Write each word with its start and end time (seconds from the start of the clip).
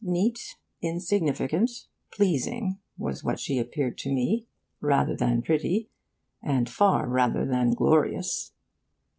Neat, 0.03 0.55
insignificant, 0.81 1.69
pleasing, 2.09 2.79
was 2.97 3.23
what 3.23 3.39
she 3.39 3.59
appeared 3.59 3.99
to 3.99 4.11
me, 4.11 4.47
rather 4.79 5.15
than 5.15 5.43
pretty, 5.43 5.91
and 6.41 6.67
far 6.67 7.07
rather 7.07 7.45
than 7.45 7.75
glorious. 7.75 8.51